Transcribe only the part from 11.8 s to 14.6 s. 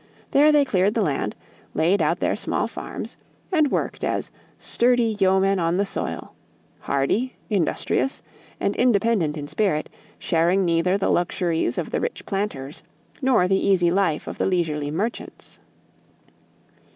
the rich planters nor the easy life of the